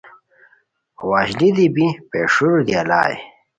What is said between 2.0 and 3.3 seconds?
پیݰیرو دی الائے